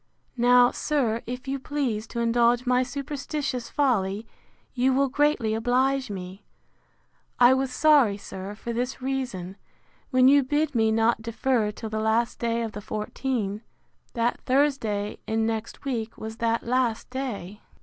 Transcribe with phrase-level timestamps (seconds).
[0.37, 4.25] Now, sir, if you please to indulge my superstitious folly,
[4.73, 6.43] you will greatly oblige me.
[7.39, 9.57] I was sorry, sir, for this reason,
[10.09, 13.61] when you bid me not defer till the last day of the fourteen,
[14.13, 17.61] that Thursday in next week was that last day.